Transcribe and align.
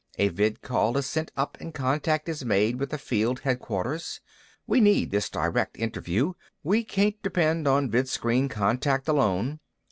A 0.17 0.29
vidcall 0.31 0.97
is 0.97 1.05
sent 1.05 1.29
up 1.37 1.59
and 1.61 1.75
contact 1.75 2.27
is 2.27 2.43
made 2.43 2.79
with 2.79 2.91
a 2.91 2.97
field 2.97 3.41
headquarters. 3.41 4.19
We 4.65 4.81
need 4.81 5.11
this 5.11 5.29
direct 5.29 5.77
interview; 5.77 6.33
we 6.63 6.83
can't 6.83 7.21
depend 7.21 7.67
on 7.67 7.91
vidscreen 7.91 8.49
contact 8.49 9.07
alone. 9.07 9.59